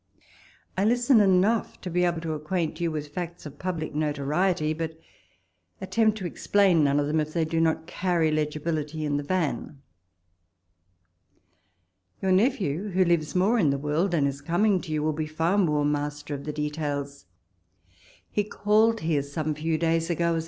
I 0.75 0.83
listen 0.83 1.19
enough 1.21 1.79
to 1.81 1.91
be 1.91 2.05
able 2.05 2.21
to 2.21 2.33
acquaint 2.33 2.81
you 2.81 2.89
with 2.89 3.09
facts 3.13 3.45
of 3.45 3.59
public 3.59 3.93
notoriety; 3.93 4.73
but 4.73 4.97
attempt 5.79 6.17
to 6.17 6.25
explain 6.25 6.83
none 6.83 6.99
of 6.99 7.05
them, 7.05 7.19
if 7.19 7.33
they 7.33 7.45
do 7.45 7.61
not 7.61 7.85
carry 7.85 8.31
legibility 8.31 9.05
in 9.05 9.17
the 9.17 9.23
van. 9.23 9.79
Your 12.19 12.31
nephew, 12.31 12.89
who 12.89 13.05
lives 13.05 13.35
more 13.35 13.59
in 13.59 13.69
the 13.69 13.77
world, 13.77 14.15
and 14.15 14.25
is 14.27 14.41
coming 14.41 14.81
to 14.81 14.91
you, 14.91 15.03
will 15.03 15.13
be 15.13 15.27
far 15.27 15.55
more 15.59 15.85
master 15.85 16.33
of 16.33 16.45
the 16.45 16.51
details. 16.51 17.27
He 18.31 18.43
called 18.43 19.01
here 19.01 19.21
some 19.21 19.53
few 19.53 19.77
days 19.77 20.09
ago, 20.09 20.15
as 20.15 20.19
walpole's 20.19 20.31
letters. 20.31 20.39